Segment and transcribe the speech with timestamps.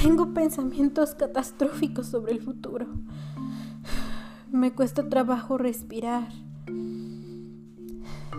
[0.00, 2.86] Tengo pensamientos catastróficos sobre el futuro.
[4.50, 6.28] Me cuesta trabajo respirar.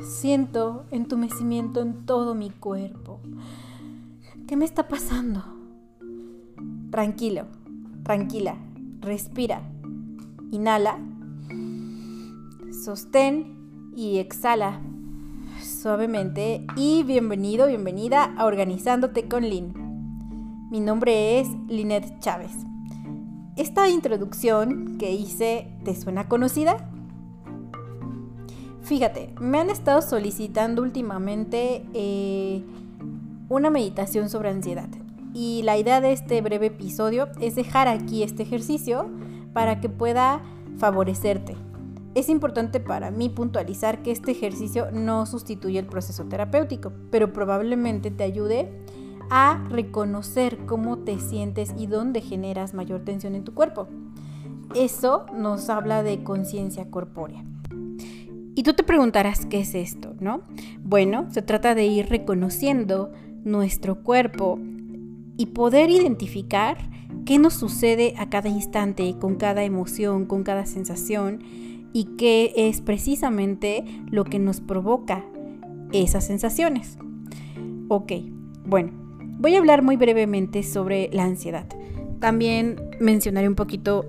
[0.01, 3.19] Siento entumecimiento en todo mi cuerpo.
[4.47, 5.43] ¿Qué me está pasando?
[6.91, 7.45] Tranquilo,
[8.03, 8.55] tranquila,
[9.01, 9.61] respira.
[10.51, 10.97] Inhala,
[12.71, 14.81] sostén y exhala
[15.79, 16.65] suavemente.
[16.75, 20.67] Y bienvenido, bienvenida a Organizándote con Lynn.
[20.69, 22.51] Mi nombre es Lynette Chávez.
[23.55, 26.89] Esta introducción que hice, ¿te suena conocida?
[28.81, 32.63] Fíjate, me han estado solicitando últimamente eh,
[33.47, 34.89] una meditación sobre ansiedad.
[35.33, 39.09] Y la idea de este breve episodio es dejar aquí este ejercicio
[39.53, 40.41] para que pueda
[40.77, 41.55] favorecerte.
[42.19, 48.11] Es importante para mí puntualizar que este ejercicio no sustituye el proceso terapéutico, pero probablemente
[48.11, 48.69] te ayude
[49.29, 53.87] a reconocer cómo te sientes y dónde generas mayor tensión en tu cuerpo.
[54.75, 57.45] Eso nos habla de conciencia corpórea.
[58.53, 60.41] Y tú te preguntarás qué es esto, ¿no?
[60.83, 63.13] Bueno, se trata de ir reconociendo
[63.45, 64.59] nuestro cuerpo
[65.37, 66.89] y poder identificar
[67.25, 72.81] qué nos sucede a cada instante, con cada emoción, con cada sensación y qué es
[72.81, 75.25] precisamente lo que nos provoca
[75.91, 76.97] esas sensaciones.
[77.87, 78.11] Ok,
[78.65, 78.91] bueno,
[79.39, 81.67] voy a hablar muy brevemente sobre la ansiedad.
[82.19, 84.05] También mencionaré un poquito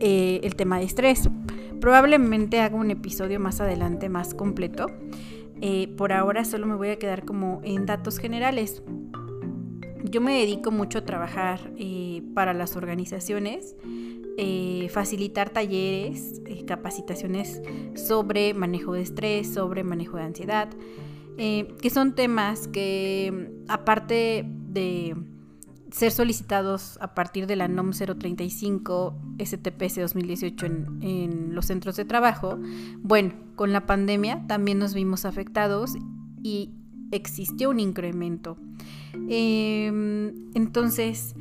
[0.00, 1.28] eh, el tema de estrés.
[1.80, 4.86] Probablemente haga un episodio más adelante más completo.
[5.60, 8.82] Eh, por ahora solo me voy a quedar como en datos generales.
[10.02, 13.76] Yo me dedico mucho a trabajar eh, para las organizaciones,
[14.36, 17.60] eh, facilitar talleres, capacitaciones
[17.94, 20.68] sobre manejo de estrés, sobre manejo de ansiedad,
[21.36, 25.16] que son temas que aparte de
[25.94, 32.58] ser solicitados a partir de la NOM 035 STPS 2018 en, los centros de trabajo,
[32.98, 35.94] bueno, con la pandemia también nos vimos afectados
[36.42, 36.72] y
[37.12, 38.56] existió un incremento.
[39.28, 41.36] Em, entonces,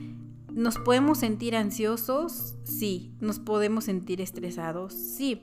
[0.54, 2.56] ¿nos podemos sentir ansiosos?
[2.64, 3.14] Sí.
[3.20, 4.94] ¿Nos podemos sentir estresados?
[4.94, 5.42] Sí.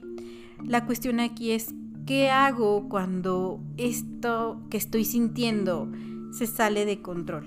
[0.64, 1.74] La cuestión aquí es,
[2.06, 5.90] ¿qué hago cuando esto que estoy sintiendo
[6.32, 7.46] se sale de control?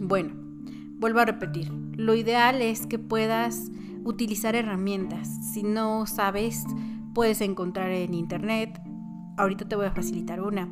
[0.00, 0.34] Bueno,
[0.98, 3.70] vuelvo a repetir, lo ideal es que puedas
[4.04, 5.28] utilizar herramientas.
[5.52, 6.64] Si no sabes,
[7.14, 8.80] puedes encontrar en internet.
[9.36, 10.68] Ahorita te voy a facilitar una.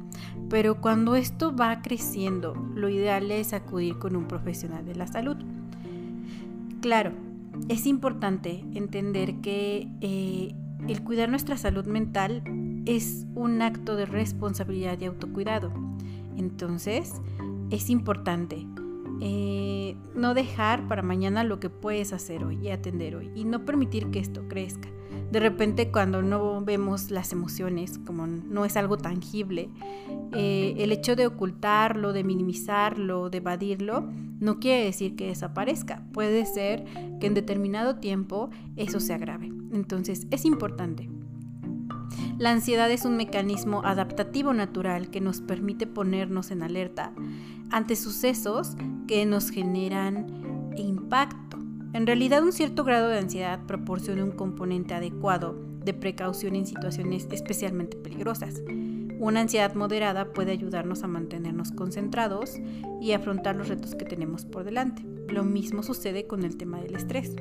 [0.49, 5.37] Pero cuando esto va creciendo, lo ideal es acudir con un profesional de la salud.
[6.81, 7.12] Claro,
[7.69, 10.55] es importante entender que eh,
[10.89, 12.43] el cuidar nuestra salud mental
[12.87, 15.72] es un acto de responsabilidad y autocuidado.
[16.37, 17.21] Entonces,
[17.71, 18.67] es importante
[19.25, 23.65] eh, no dejar para mañana lo que puedes hacer hoy y atender hoy y no
[23.65, 24.88] permitir que esto crezca.
[25.31, 29.71] De repente cuando no vemos las emociones, como no es algo tangible,
[30.33, 34.10] eh, el hecho de ocultarlo, de minimizarlo, de evadirlo,
[34.41, 36.03] no quiere decir que desaparezca.
[36.12, 36.84] Puede ser
[37.21, 39.53] que en determinado tiempo eso se agrave.
[39.72, 41.09] Entonces es importante
[42.39, 47.12] la ansiedad es un mecanismo adaptativo natural que nos permite ponernos en alerta
[47.71, 51.59] ante sucesos que nos generan impacto.
[51.93, 57.28] En realidad un cierto grado de ansiedad proporciona un componente adecuado de precaución en situaciones
[57.31, 58.62] especialmente peligrosas.
[59.19, 62.56] Una ansiedad moderada puede ayudarnos a mantenernos concentrados
[63.01, 65.05] y afrontar los retos que tenemos por delante.
[65.28, 67.37] Lo mismo sucede con el tema del estrés.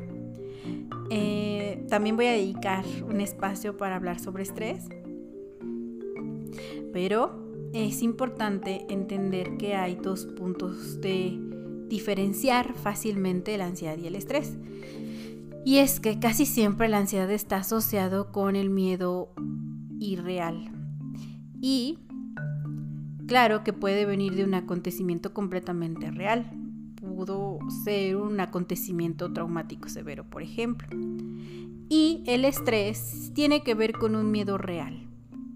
[1.09, 4.87] Eh, también voy a dedicar un espacio para hablar sobre estrés,
[6.93, 11.37] pero es importante entender que hay dos puntos de
[11.87, 14.57] diferenciar fácilmente la ansiedad y el estrés.
[15.63, 19.33] Y es que casi siempre la ansiedad está asociado con el miedo
[19.99, 20.71] irreal.
[21.61, 21.99] Y
[23.27, 26.49] claro que puede venir de un acontecimiento completamente real,
[27.21, 30.87] pudo ser un acontecimiento traumático severo, por ejemplo.
[31.87, 35.07] Y el estrés tiene que ver con un miedo real.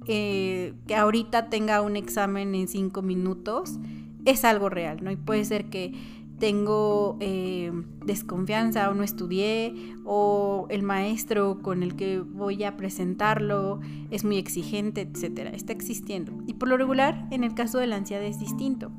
[0.06, 3.80] Eh, que ahorita tenga un examen en cinco minutos
[4.26, 5.10] es algo real, ¿no?
[5.10, 5.94] Y puede ser que
[6.38, 7.72] tengo eh,
[8.06, 9.74] desconfianza o no estudié
[10.06, 13.80] o el maestro con el que voy a presentarlo
[14.12, 15.50] es muy exigente, etcétera.
[15.50, 16.32] Está existiendo.
[16.46, 18.92] Y por lo regular, en el caso de la ansiedad es distinto.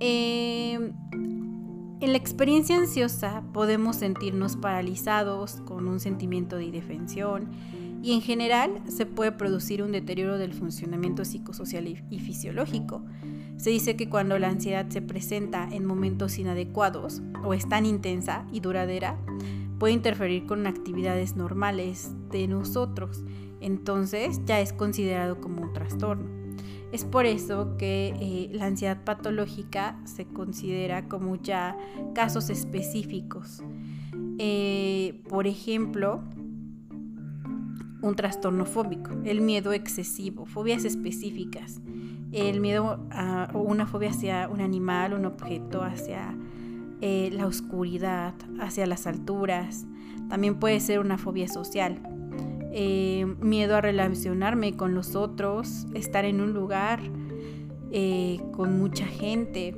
[0.00, 0.94] Em,
[2.00, 7.50] en la experiencia ansiosa podemos sentirnos paralizados con un sentimiento de indefensión
[8.02, 13.02] y en general se puede producir un deterioro del funcionamiento psicosocial y, fisiológico.
[13.58, 18.46] Se dice que cuando la ansiedad se presenta en momentos inadecuados o es tan intensa
[18.50, 19.18] y duradera,
[19.78, 23.22] puede interferir con actividades normales de nosotros,
[23.60, 26.39] entonces ya es considerado como un trastorno.
[26.92, 31.76] Es por eso que eh, la ansiedad patológica se considera como ya
[32.14, 33.62] casos específicos.
[34.38, 36.22] Eh, por ejemplo,
[38.02, 41.80] un trastorno fóbico, el miedo excesivo, fobias específicas,
[42.32, 46.36] el miedo a una fobia hacia un animal, un objeto, hacia
[47.00, 49.86] eh, la oscuridad, hacia las alturas.
[50.28, 52.00] También puede ser una fobia social,
[52.72, 57.00] eh, miedo a relacionarme con los otros, estar en un lugar
[57.90, 59.76] eh, con mucha gente,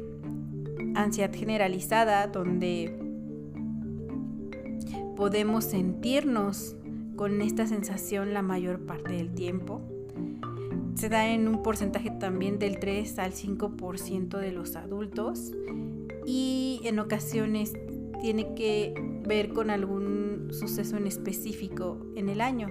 [0.94, 2.94] ansiedad generalizada donde
[5.17, 6.77] podemos sentirnos
[7.17, 9.81] con esta sensación la mayor parte del tiempo.
[10.94, 15.53] Se da en un porcentaje también del 3 al 5% de los adultos
[16.27, 17.73] y en ocasiones
[18.21, 18.94] tiene que
[19.27, 20.21] ver con algún
[20.52, 22.69] suceso en específico en el año.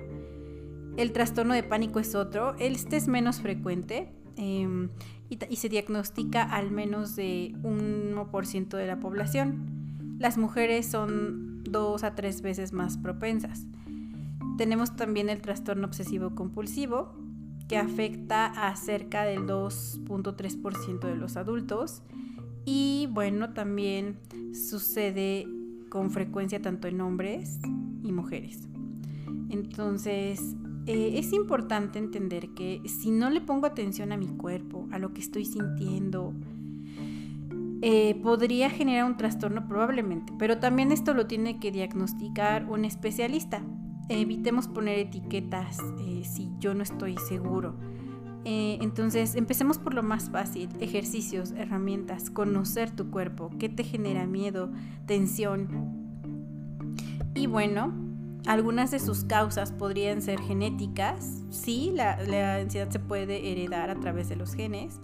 [0.98, 4.90] El trastorno de pánico es otro, este es menos frecuente em,
[5.30, 10.18] y, y, se diagnostica al menos de 1% de la población.
[10.20, 13.66] Las mujeres son dos a tres veces más propensas.
[14.58, 17.14] Tenemos también el trastorno obsesivo compulsivo,
[17.68, 22.04] que afecta a cerca del 2.3% de los adultos.
[22.66, 24.20] Y bueno, también
[24.54, 25.48] sucede
[25.92, 27.60] con frecuencia tanto en hombres
[28.02, 28.68] y mujeres.
[29.50, 30.56] Entonces,
[30.88, 35.14] eh, es importante entender que si no le pongo atención a mi cuerpo, a lo
[35.14, 36.34] que estoy sintiendo,
[37.84, 43.62] eh, podría generar un trastorno probablemente, pero también esto lo tiene que diagnosticar un especialista
[44.20, 47.76] evitemos poner etiquetas eh, si yo no estoy seguro.
[48.44, 54.26] Eh, entonces, empecemos por lo más fácil, ejercicios, herramientas, conocer tu cuerpo, qué te genera
[54.26, 54.72] miedo,
[55.06, 55.68] tensión.
[57.36, 57.94] Y bueno,
[58.46, 62.18] algunas de sus causas podrían ser genéticas, sí, la,
[62.56, 65.00] ansiedad se puede heredar a través de los genes,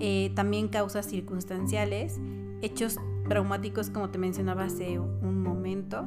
[0.00, 2.20] eh, también causas circunstanciales,
[2.60, 2.98] hechos
[3.28, 6.06] traumáticos como te mencionaba hace un momento,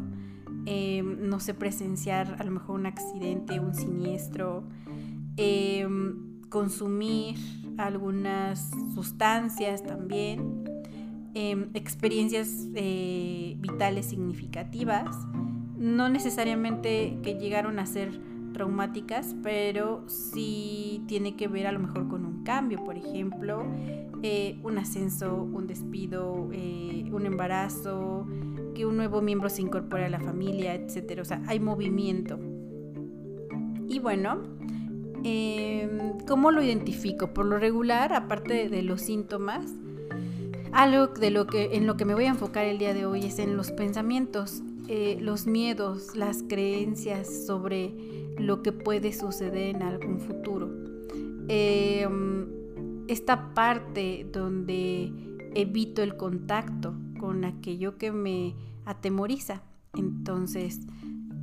[0.69, 4.63] Em, no sé, presenciar a lo mejor un accidente, un siniestro,
[6.49, 7.35] consumir
[7.77, 10.63] algunas sustancias también,
[11.33, 15.15] em, experiencias eh, vitales significativas,
[15.77, 18.19] no necesariamente que llegaron a ser
[18.53, 23.63] traumáticas, pero sí tiene que ver a lo mejor con un cambio, por ejemplo,
[24.23, 28.25] eh, un ascenso, un despido, eh, un embarazo,
[28.73, 31.21] que un nuevo miembro se incorpore a la familia, etcétera.
[31.21, 32.39] O sea, hay movimiento.
[33.87, 34.41] Y bueno,
[35.23, 37.33] em, ¿cómo lo identifico?
[37.33, 39.65] Por lo regular, aparte de, los síntomas,
[40.71, 43.25] algo de lo que, en lo que me voy a enfocar el día de hoy
[43.25, 47.93] es en los pensamientos, eh, los miedos, las creencias sobre
[48.37, 50.69] lo que puede suceder en algún futuro.
[51.49, 52.47] Em,
[53.07, 55.11] esta parte donde
[55.55, 58.55] evito el contacto con aquello que me
[58.85, 59.63] atemoriza.
[59.93, 60.81] Entonces,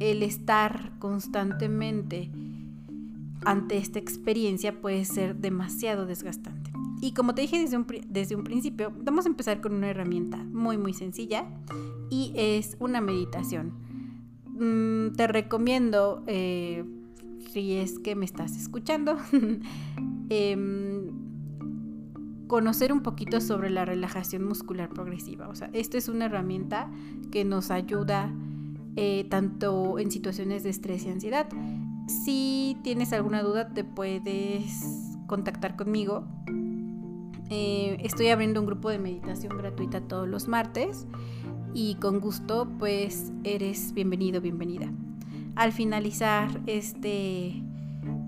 [0.01, 2.31] el estar constantemente
[3.45, 6.73] ante esta experiencia puede ser demasiado desgastante.
[7.01, 10.39] Y como te dije desde un, desde un principio, vamos a empezar con una herramienta
[10.39, 11.47] muy muy sencilla
[12.11, 13.73] y es una meditación.
[14.47, 16.85] Mm, te recomiendo, eh,
[17.53, 19.17] si es que me estás escuchando,
[20.29, 21.09] em,
[22.47, 25.49] conocer un poquito sobre la relajación muscular progresiva.
[25.49, 26.91] O sea, esto es una herramienta
[27.31, 28.33] que nos ayuda
[28.97, 31.49] eh, tanto en situaciones de estrés y ansiedad.
[32.07, 36.25] Si tienes alguna duda, te puedes contactar conmigo.
[37.51, 41.07] Eh, estoy abriendo un grupo de meditación gratuita todos los martes
[41.75, 44.91] y con gusto pues eres bienvenido, bienvenida.
[45.55, 47.63] Al finalizar este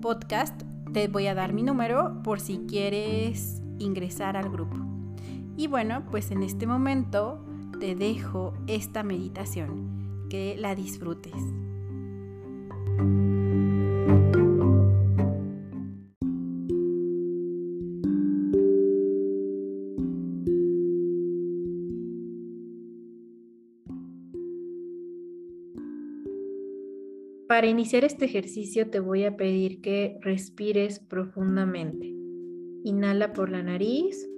[0.01, 0.61] podcast
[0.93, 4.77] te voy a dar mi número por si quieres ingresar al grupo.
[5.55, 7.43] Y bueno, pues en este momento
[7.79, 9.95] te dejo esta meditación.
[10.29, 11.33] Que la disfrutes.
[27.57, 32.05] Para iniciar este ejercicio te voy a pedir que respires profundamente.
[32.83, 34.29] Inhala por la nariz,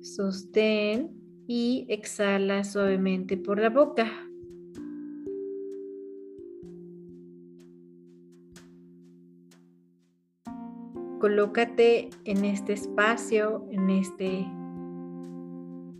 [0.00, 1.10] sostén
[1.48, 4.12] y exhala suavemente por la boca.
[11.18, 14.46] Colócate en este espacio, en este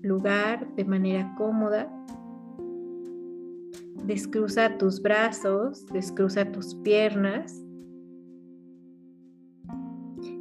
[0.01, 1.91] lugar de manera cómoda
[4.07, 7.65] Descruza tus brazos, descruza tus piernas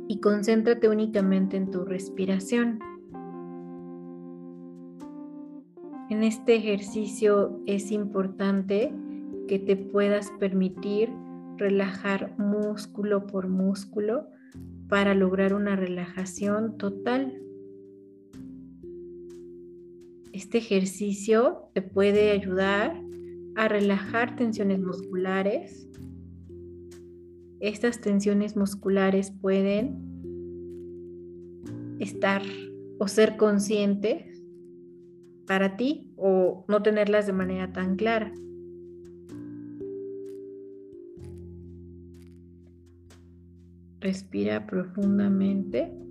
[0.09, 2.79] y concéntrate únicamente en tu respiración.
[6.09, 8.93] En este ejercicio es importante
[9.47, 11.09] que te puedas permitir
[11.57, 14.27] relajar músculo por músculo
[14.89, 17.41] para lograr una relajación total.
[20.33, 23.02] Este ejercicio te puede ayudar
[23.55, 25.87] a relajar tensiones musculares.
[27.59, 30.13] Estas tensiones musculares pueden
[31.99, 32.41] estar
[32.99, 34.43] o ser conscientes
[35.47, 38.33] para ti o no tenerlas de manera tan clara.
[43.99, 46.02] Respira profundamente.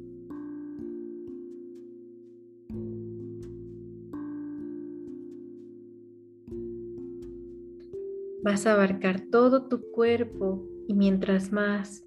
[8.42, 12.04] Vas a abarcar todo tu cuerpo y mientras más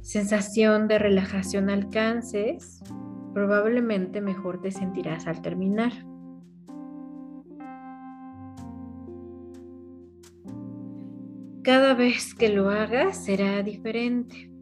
[0.00, 2.82] sensación de relajación alcances,
[3.32, 5.92] probablemente mejor te sentirás al terminar.
[11.62, 14.54] Cada vez que lo hagas será diferente.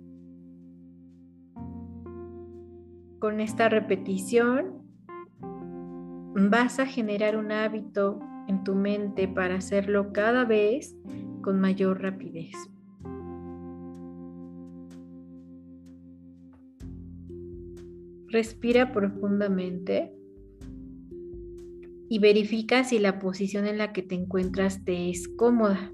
[3.22, 4.82] con esta repetición
[6.34, 10.96] vas a generar un hábito en tu mente para hacerlo cada vez
[11.42, 12.52] con mayor rapidez.
[18.28, 20.14] Respira profundamente
[22.08, 25.92] y verifica si la posición en la que te encuentras te es cómoda.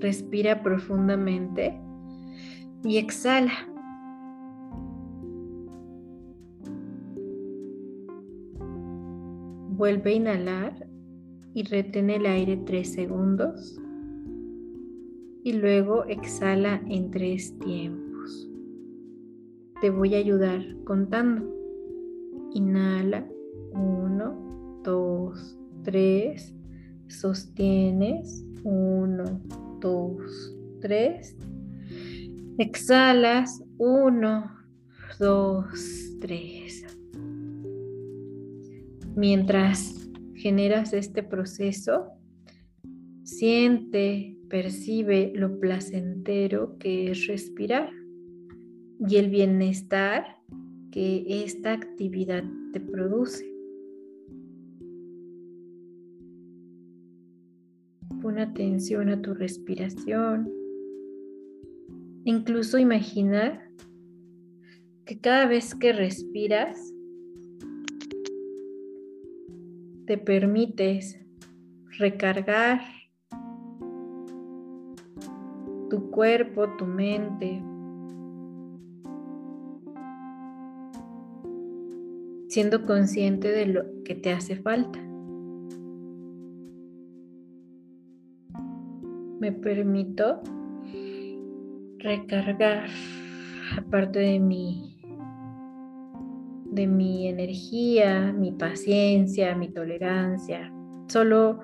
[0.00, 1.78] Respira profundamente
[2.84, 3.52] y exhala.
[9.76, 10.88] Vuelve a inhalar
[11.54, 13.80] y retén el aire tres segundos.
[15.42, 18.48] Y luego exhala en tres tiempos.
[19.80, 21.48] Te voy a ayudar contando.
[22.52, 23.26] Inhala.
[23.72, 26.54] Uno, dos, tres.
[27.08, 28.44] Sostienes.
[28.62, 29.40] Uno,
[29.80, 31.36] 2, 3.
[32.60, 34.50] Exhalas 1,
[35.18, 36.98] 2, 3.
[39.16, 42.08] Mientras generas este proceso,
[43.22, 47.88] siente, percibe lo placentero que es respirar
[49.08, 50.26] y el bienestar
[50.92, 53.50] que esta actividad te produce.
[58.20, 60.59] Pon atención a tu respiración.
[62.24, 63.70] Incluso imaginar
[65.04, 66.92] que cada vez que respiras,
[70.06, 71.20] te permites
[71.98, 72.80] recargar
[75.88, 77.62] tu cuerpo, tu mente,
[82.48, 85.10] siendo consciente de lo que te hace falta.
[89.40, 90.42] me permito
[92.02, 92.88] recargar
[93.76, 94.96] aparte de mi
[96.70, 100.72] de mi energía, mi paciencia, mi tolerancia.
[101.08, 101.60] Solo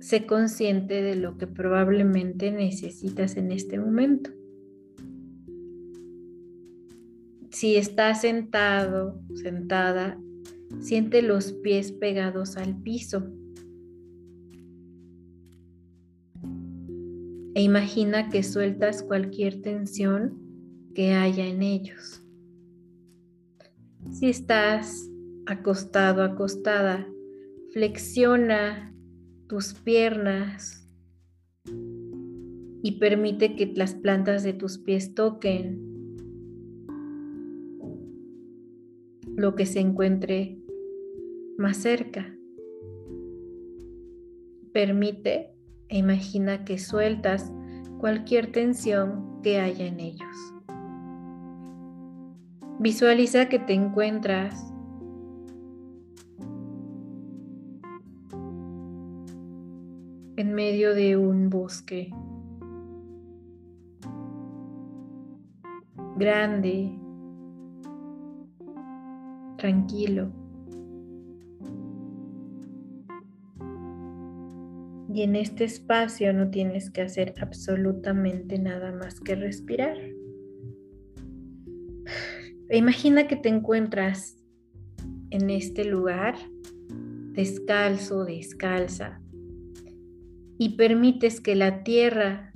[0.00, 4.30] sé consciente de lo que probablemente necesitas en este momento.
[7.50, 10.18] Si estás sentado, sentada,
[10.80, 13.30] siente los pies pegados al piso.
[17.58, 20.38] E imagina que sueltas cualquier tensión
[20.94, 22.22] que haya en ellos.
[24.12, 25.10] Si estás
[25.44, 27.04] acostado, acostada,
[27.72, 28.94] flexiona
[29.48, 30.88] tus piernas
[32.84, 35.82] y permite que las plantas de tus pies toquen
[39.34, 40.60] lo que se encuentre
[41.56, 42.38] más cerca.
[44.72, 45.57] Permite
[45.88, 47.52] e imagina que sueltas
[47.98, 50.36] cualquier tensión que haya en ellos.
[52.78, 54.72] Visualiza que te encuentras
[60.36, 62.12] en medio de un bosque
[66.16, 66.92] grande,
[69.56, 70.30] tranquilo.
[75.18, 79.96] Y en este espacio no tienes que hacer absolutamente nada más que respirar.
[82.70, 84.36] Imagina que te encuentras
[85.30, 86.36] en este lugar
[87.32, 89.20] descalzo, descalza,
[90.56, 92.52] y permites que la tierra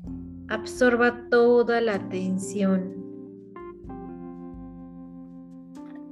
[0.46, 2.94] absorba toda la tensión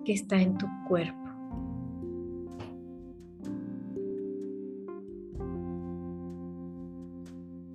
[0.05, 1.30] que está en tu cuerpo.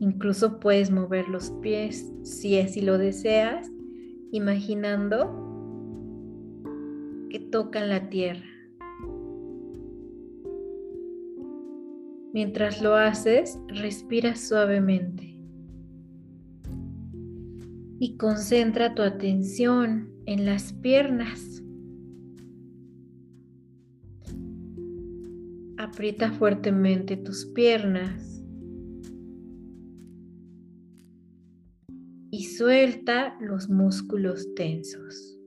[0.05, 3.71] Incluso puedes mover los pies si así lo deseas,
[4.31, 5.25] imaginando
[7.31, 8.45] que tocan la tierra.
[12.33, 15.39] Mientras lo haces, respira suavemente
[17.97, 21.63] y concentra tu atención en las piernas.
[25.79, 28.35] Aprieta fuertemente tus piernas
[32.57, 35.39] suelta los músculos tensos.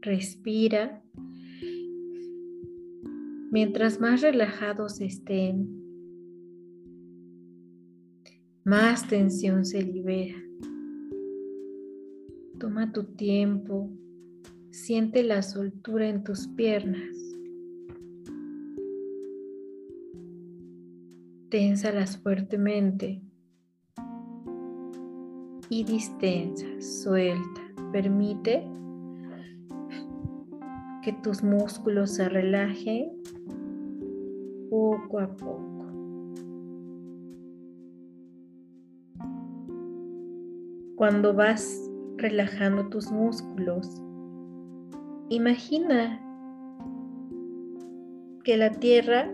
[0.00, 1.02] Respira
[3.50, 5.82] Mientras más relajados estén,
[8.64, 10.36] más tensión se libera.
[12.58, 13.90] Toma tu tiempo,
[14.70, 17.16] siente la soltura en tus piernas.
[21.48, 23.22] Ténsalas fuertemente
[25.68, 27.60] y distensa, suelta.
[27.92, 28.66] Permite
[31.02, 33.12] que tus músculos se relajen
[34.70, 35.62] poco a poco.
[40.96, 44.02] Cuando vas relajando tus músculos,
[45.28, 46.20] imagina
[48.42, 49.30] que la tierra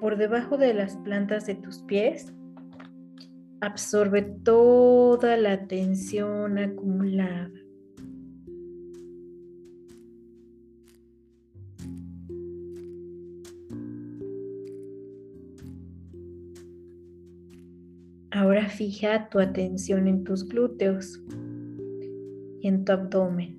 [0.00, 2.32] por debajo de las plantas de tus pies
[3.60, 7.50] absorbe toda la tensión acumulada.
[18.30, 21.20] Ahora fija tu atención en tus glúteos
[22.60, 23.58] y en tu abdomen.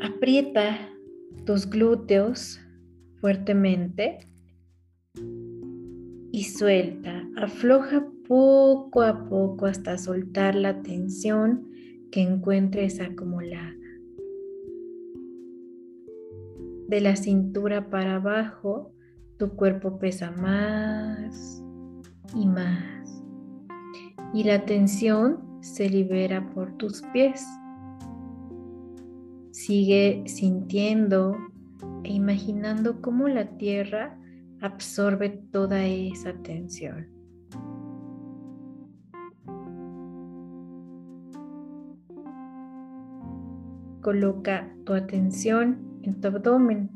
[0.00, 0.88] Aprieta
[1.44, 2.60] tus glúteos
[3.20, 4.18] fuertemente
[6.32, 7.26] y suelta.
[7.36, 11.70] Afloja poco a poco hasta soltar la tensión
[12.10, 13.78] que encuentres acumulada.
[16.88, 18.92] de la cintura para abajo,
[19.36, 21.62] tu cuerpo pesa más
[22.34, 23.22] y más.
[24.32, 27.46] Y la tensión se libera por tus pies.
[29.50, 31.36] Sigue sintiendo
[32.04, 34.18] e imaginando cómo la tierra
[34.60, 37.06] absorbe toda esa tensión.
[44.00, 46.90] Coloca tu atención en tu abdomen.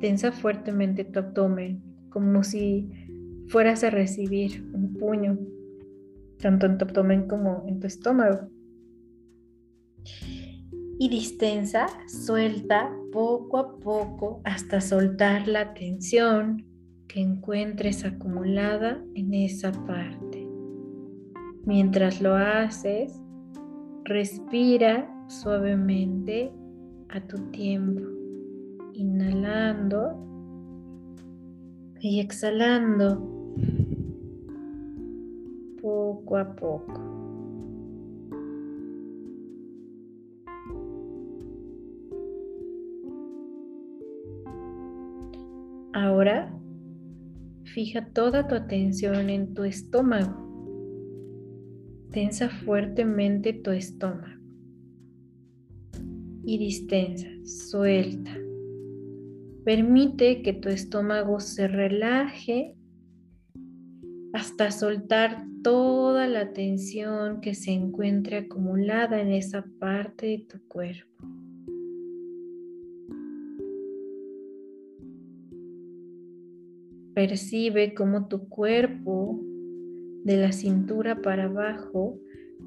[0.00, 2.90] Tensa fuertemente tu abdomen, como si
[3.48, 5.38] fueras a recibir un puño,
[6.38, 8.48] tanto en tu abdomen como en tu estómago.
[10.98, 16.64] Y distensa, suelta poco a poco hasta soltar la tensión
[17.06, 20.48] que encuentres acumulada en esa parte.
[21.64, 23.20] Mientras lo haces,
[24.04, 26.50] respira suavemente
[27.10, 28.02] a tu tiempo,
[28.94, 30.18] inhalando
[32.00, 33.28] y exhalando
[35.80, 37.11] poco a poco.
[45.94, 46.52] Ahora
[47.64, 50.40] fija toda tu atención en tu estómago.
[52.10, 54.42] Tensa fuertemente tu estómago
[56.44, 58.36] y distensa, suelta.
[59.64, 62.74] Permite que tu estómago se relaje
[64.32, 71.31] hasta soltar toda la tensión que se encuentre acumulada en esa parte de tu cuerpo.
[77.14, 79.38] Percibe cómo tu cuerpo
[80.24, 82.18] de la cintura para abajo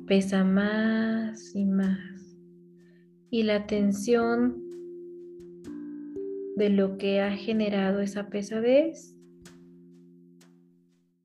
[0.07, 2.37] pesa más y más
[3.29, 4.63] y la tensión
[6.55, 9.15] de lo que ha generado esa pesadez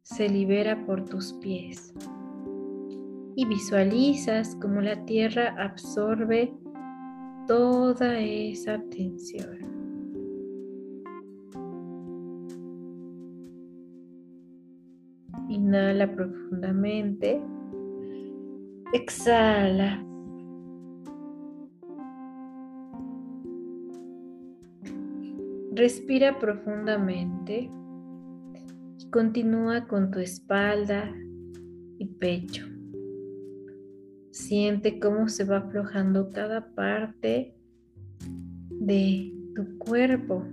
[0.03, 1.95] se libera por tus pies
[3.37, 6.53] y visualizas como la tierra absorbe
[7.47, 9.70] toda esa tensión.
[15.71, 17.41] Inhala profundamente.
[18.93, 20.05] Exhala.
[25.73, 27.71] Respira profundamente
[28.99, 31.15] y continúa con tu espalda
[31.99, 32.67] y pecho.
[34.33, 37.55] Siente cómo se va aflojando cada parte
[38.71, 40.45] de tu cuerpo.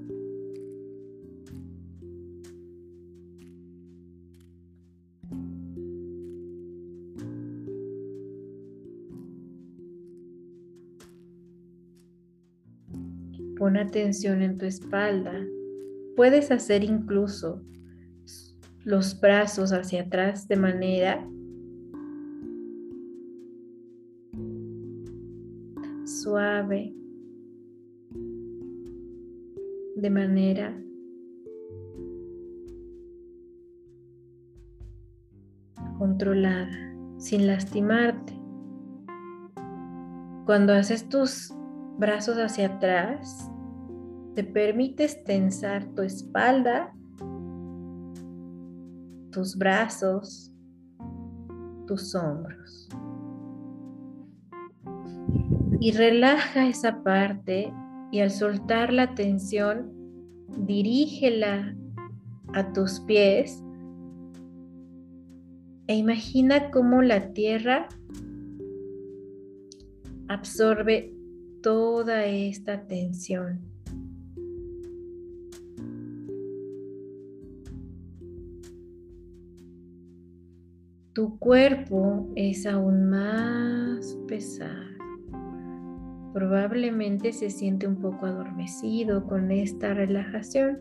[13.68, 15.46] Pon atención en tu espalda.
[16.16, 17.62] Puedes hacer incluso
[18.86, 21.28] los brazos hacia atrás de manera
[26.06, 26.96] suave,
[29.98, 30.82] de manera
[35.98, 38.32] controlada, sin lastimarte.
[40.46, 41.54] Cuando haces tus
[41.98, 43.52] brazos hacia atrás,
[44.38, 46.94] te permites tensar tu espalda,
[49.32, 50.54] tus brazos,
[51.88, 52.88] tus hombros.
[55.80, 57.74] Y relaja esa parte
[58.12, 59.92] y al soltar la tensión,
[60.56, 61.76] dirígela
[62.54, 63.64] a tus pies
[65.88, 67.90] e imagina cómo la tierra
[70.28, 71.12] absorbe
[71.64, 73.67] toda esta tensión.
[81.18, 84.70] Tu cuerpo es aún más pesado.
[86.32, 90.78] Probablemente se siente un poco adormecido con esta relajación.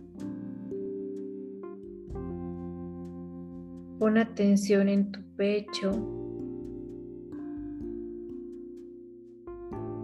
[3.99, 5.92] Pon atención en tu pecho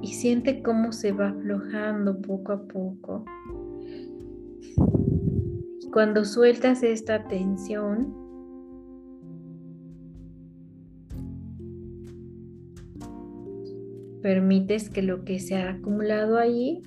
[0.01, 3.27] y siente cómo se va aflojando poco a poco.
[5.93, 8.22] Cuando sueltas esta tensión,
[14.23, 16.83] permites que lo que se ha acumulado allí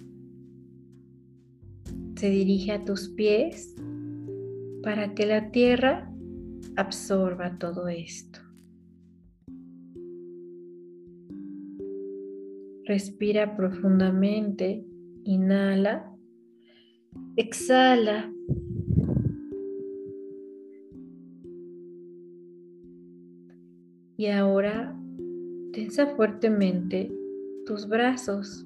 [2.15, 3.75] se dirige a tus pies
[4.81, 6.11] para que la tierra
[6.77, 8.39] absorba todo esto.
[12.85, 14.85] Respira profundamente.
[15.23, 16.15] Inhala.
[17.35, 18.31] Exhala.
[24.17, 24.95] Y ahora
[25.73, 27.11] tensa fuertemente
[27.65, 28.65] tus brazos.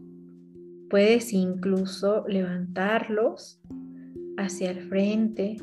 [0.90, 3.62] Puedes incluso levantarlos
[4.38, 5.58] hacia el frente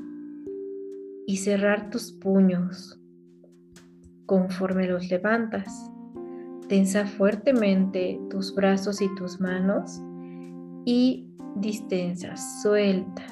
[1.26, 3.00] y cerrar tus puños
[4.26, 5.90] conforme los levantas.
[6.68, 10.00] Tensa fuertemente tus brazos y tus manos
[10.84, 13.22] y distensa, suelta.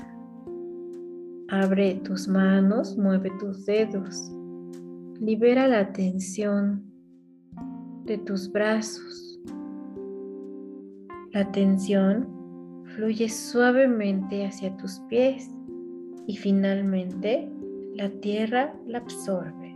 [1.48, 4.30] Abre tus manos, mueve tus dedos.
[5.20, 6.84] Libera la tensión
[8.04, 9.23] de tus brazos.
[11.35, 15.51] La tensión fluye suavemente hacia tus pies
[16.29, 17.51] y finalmente
[17.97, 19.75] la tierra la absorbe.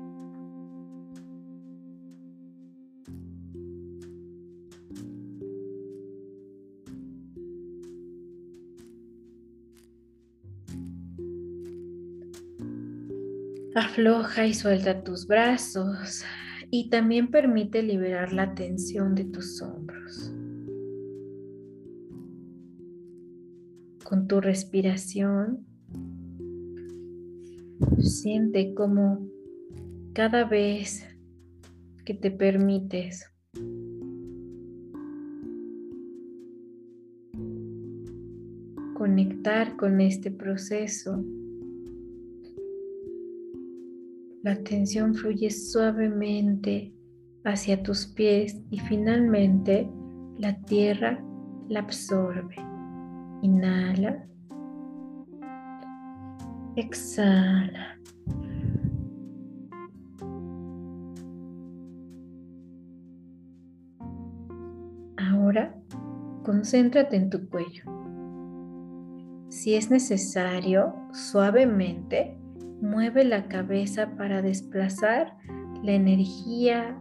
[13.74, 16.22] Afloja y suelta tus brazos
[16.70, 20.37] y también permite liberar la tensión de tus hombros.
[24.08, 25.66] Con tu respiración,
[27.98, 29.28] siente como
[30.14, 31.06] cada vez
[32.06, 33.30] que te permites
[38.94, 41.22] conectar con este proceso,
[44.42, 46.94] La tensión fluye suavemente
[47.44, 49.90] hacia tus pies y finalmente
[50.38, 51.22] la tierra
[51.68, 52.67] la absorbe.
[53.42, 54.26] Inhala.
[56.76, 57.98] Exhala.
[65.16, 65.74] Ahora
[66.44, 67.84] concéntrate en tu cuello.
[69.48, 72.38] Si es necesario, suavemente
[72.80, 75.36] Mueve la cabeza para desplazar
[75.82, 76.96] la energía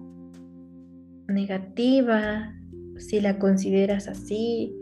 [1.27, 2.55] negativa,
[2.97, 4.73] si la consideras así,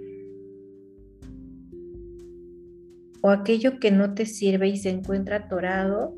[3.25, 6.15] o aquello que no te sirve y se encuentra atorado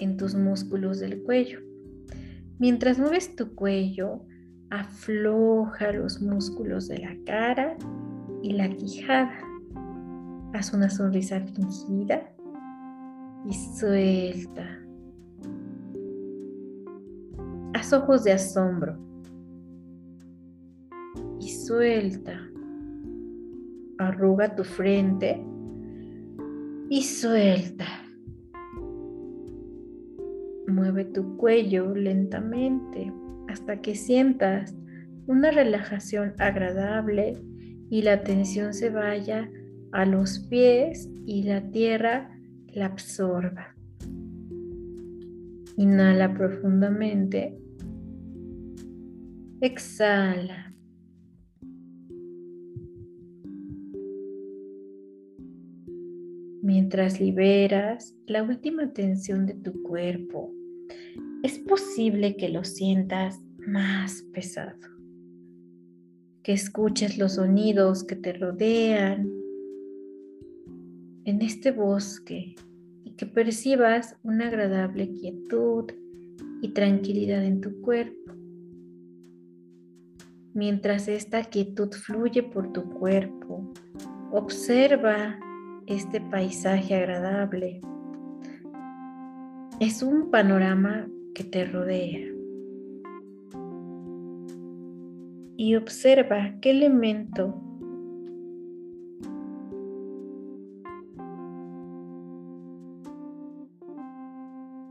[0.00, 1.60] en tus músculos del cuello.
[2.58, 4.24] Mientras mueves tu cuello,
[4.68, 7.76] afloja los músculos de la cara
[8.42, 9.38] y la quijada.
[10.52, 12.28] Haz una sonrisa fingida
[13.48, 14.66] y suelta.
[17.74, 18.98] Haz ojos de asombro
[21.38, 22.40] y suelta.
[23.98, 25.46] Arruga tu frente
[26.90, 27.86] y suelta.
[30.66, 33.12] Mueve tu cuello lentamente
[33.48, 34.74] hasta que sientas
[35.28, 37.38] una relajación agradable
[37.90, 39.48] y la tensión se vaya
[39.92, 42.36] a los pies y la tierra
[42.74, 43.76] la absorba.
[45.76, 47.56] Inhala profundamente.
[49.60, 50.69] Exhala.
[56.72, 60.54] Mientras liberas la última tensión de tu cuerpo,
[61.42, 64.78] es posible que lo sientas más pesado,
[66.44, 69.28] que escuches los sonidos que te rodean
[71.24, 72.54] en este bosque
[73.02, 75.90] y que percibas una agradable quietud
[76.62, 78.32] y tranquilidad en tu cuerpo.
[80.54, 83.72] Mientras esta quietud fluye por tu cuerpo,
[84.30, 85.36] observa
[85.90, 87.80] este paisaje agradable.
[89.80, 92.28] Es un panorama que te rodea.
[95.56, 97.54] Y observa qué elemento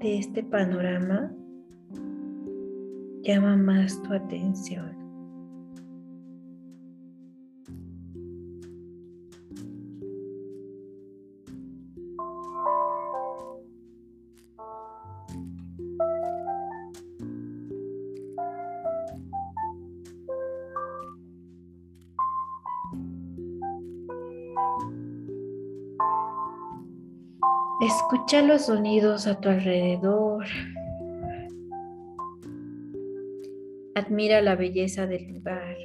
[0.01, 1.31] de este panorama
[3.23, 4.98] llama más tu atención.
[28.47, 30.45] Los sonidos a tu alrededor.
[33.93, 35.75] Admira la belleza del lugar.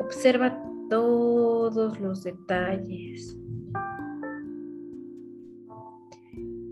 [0.00, 3.36] Observa todos los detalles.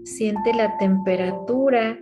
[0.05, 1.99] Siente la temperatura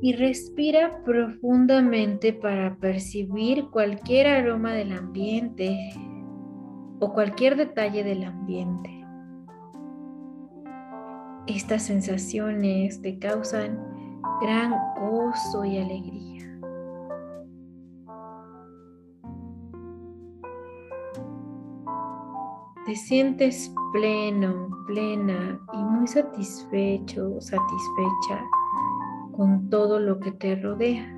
[0.00, 5.76] y respira profundamente para percibir cualquier aroma del ambiente
[6.98, 8.91] o cualquier detalle del ambiente.
[11.48, 13.76] Estas sensaciones te causan
[14.40, 16.60] gran gozo y alegría.
[22.86, 28.44] Te sientes pleno, plena y muy satisfecho, satisfecha
[29.36, 31.12] con todo lo que te rodea.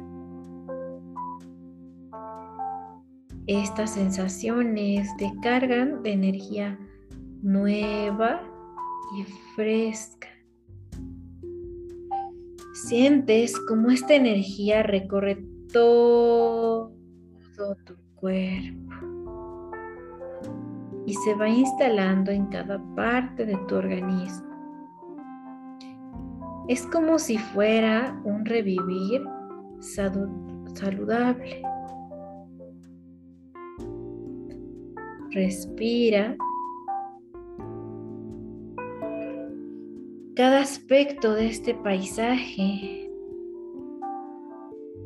[3.46, 6.78] Estas sensaciones te cargan de energía
[7.42, 8.40] nueva
[9.16, 10.28] y fresca.
[12.72, 16.92] Sientes como esta energía recorre todo
[17.84, 18.84] tu cuerpo
[21.06, 24.54] y se va instalando en cada parte de tu organismo.
[26.68, 29.22] Es como si fuera un revivir
[29.80, 31.62] saludable.
[35.30, 36.36] Respira.
[40.36, 43.08] Cada aspecto de este paisaje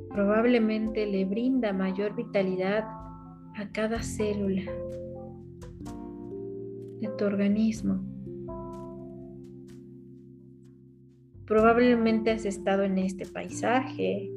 [0.09, 2.85] probablemente le brinda mayor vitalidad
[3.55, 4.73] a cada célula
[7.03, 8.03] de tu organismo.
[11.45, 14.31] Probablemente has estado en este paisaje,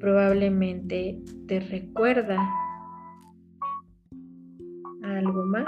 [0.00, 2.38] probablemente te recuerda
[5.02, 5.66] algo más.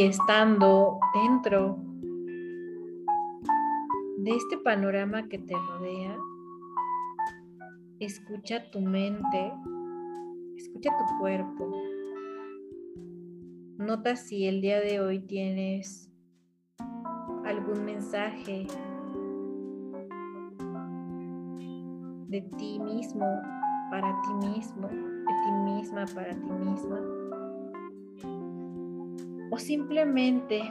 [0.00, 1.76] Estando dentro
[4.16, 6.16] de este panorama que te rodea,
[7.98, 9.52] escucha tu mente,
[10.56, 11.70] escucha tu cuerpo.
[13.76, 16.10] Nota si el día de hoy tienes
[17.44, 18.66] algún mensaje
[22.28, 23.26] de ti mismo,
[23.90, 27.19] para ti mismo, de ti misma, para ti misma.
[29.50, 30.62] O simplemente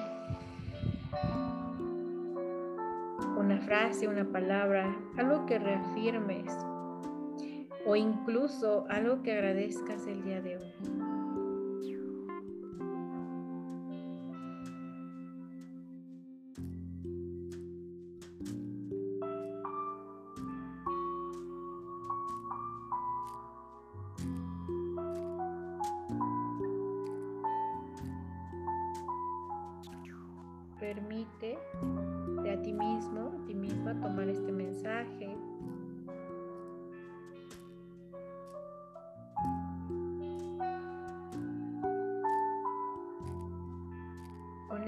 [3.38, 6.46] una frase, una palabra, algo que reafirmes
[7.86, 11.09] o incluso algo que agradezcas el día de hoy.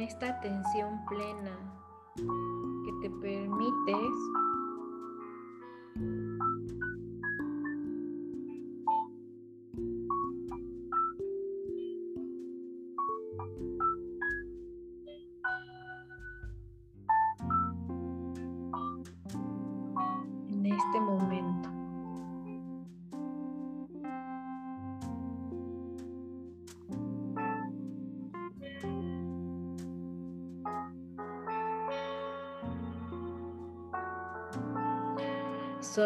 [0.01, 1.51] Esta atención plena
[2.15, 4.15] que te permites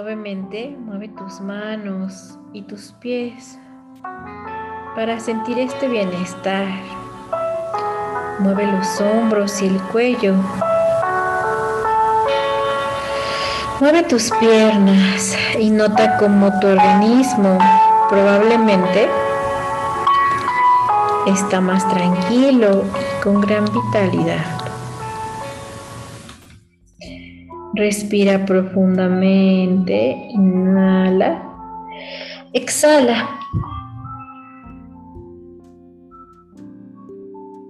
[0.05, 3.57] Suavemente mueve tus manos y tus pies
[4.95, 6.67] para sentir este bienestar.
[8.37, 10.35] Mueve los hombros y el cuello.
[13.79, 17.57] Mueve tus piernas y nota cómo tu organismo
[18.07, 19.09] probablemente
[21.25, 24.54] está más tranquilo y con gran vitalidad.
[27.75, 31.43] Respira profundamente, inhala,
[32.53, 33.27] exhala.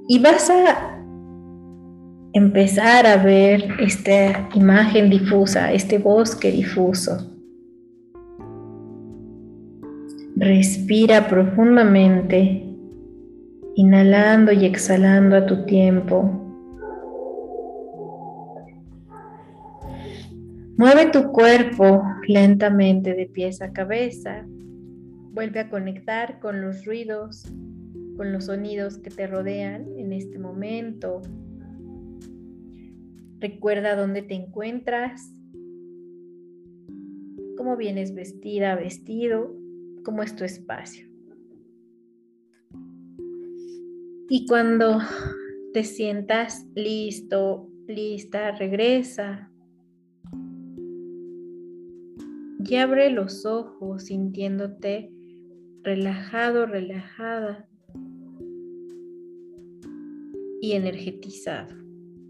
[0.07, 1.01] Y vas a
[2.33, 7.31] empezar a ver esta imagen difusa, este bosque difuso.
[10.35, 12.63] Respira profundamente,
[13.75, 16.44] inhalando y exhalando a tu tiempo.
[20.77, 24.45] Mueve tu cuerpo lentamente de pies a cabeza.
[24.45, 27.45] Vuelve a conectar con los ruidos,
[28.17, 31.21] con los sonidos que te rodean en este momento.
[33.39, 35.31] Recuerda dónde te encuentras,
[37.55, 39.55] cómo vienes vestida, vestido,
[40.03, 41.07] cómo es tu espacio.
[44.27, 44.99] Y cuando
[45.71, 49.53] te sientas listo, lista, regresa
[52.67, 55.11] y abre los ojos sintiéndote
[55.83, 57.69] relajado, relajada
[60.61, 61.75] y energetizado,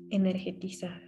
[0.09, 1.01] energetizada.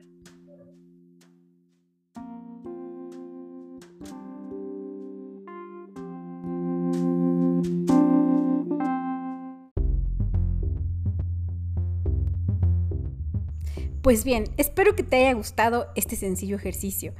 [14.01, 17.13] Pues bien, espero que te haya gustado este sencillo ejercicio.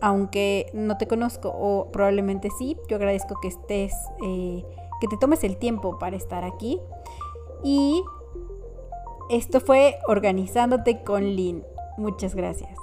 [0.00, 3.92] aunque no te conozco o probablemente sí, yo agradezco que estés,
[4.24, 4.64] eh,
[5.00, 6.80] que te tomes el tiempo para estar aquí
[7.62, 8.02] y
[9.30, 11.62] Esto fue Organizándote con Lynn.
[11.98, 12.78] Muchas gracias.